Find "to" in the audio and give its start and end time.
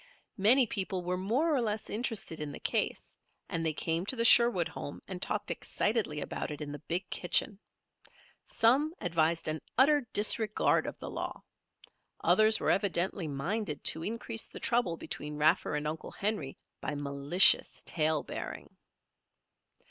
4.07-4.15, 13.83-14.01